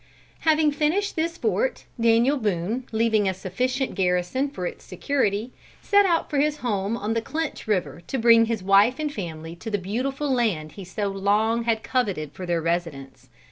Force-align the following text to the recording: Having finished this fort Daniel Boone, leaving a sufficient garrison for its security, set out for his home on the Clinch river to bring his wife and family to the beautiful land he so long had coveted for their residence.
Having 0.39 0.71
finished 0.71 1.15
this 1.15 1.37
fort 1.37 1.85
Daniel 1.99 2.35
Boone, 2.37 2.87
leaving 2.91 3.29
a 3.29 3.35
sufficient 3.35 3.93
garrison 3.93 4.49
for 4.49 4.65
its 4.65 4.83
security, 4.83 5.51
set 5.79 6.07
out 6.07 6.27
for 6.27 6.39
his 6.39 6.57
home 6.65 6.97
on 6.97 7.13
the 7.13 7.21
Clinch 7.21 7.67
river 7.67 8.01
to 8.07 8.17
bring 8.17 8.45
his 8.45 8.63
wife 8.63 8.97
and 8.97 9.13
family 9.13 9.55
to 9.57 9.69
the 9.69 9.77
beautiful 9.77 10.33
land 10.33 10.71
he 10.71 10.83
so 10.83 11.09
long 11.09 11.65
had 11.65 11.83
coveted 11.83 12.31
for 12.33 12.47
their 12.47 12.63
residence. 12.63 13.29